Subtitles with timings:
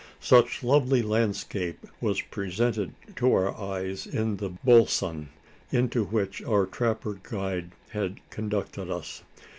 [0.19, 5.27] Such lovely landscape was presented to our eyes in the "bolson"
[5.71, 9.21] into which our trapper guide had conducted us.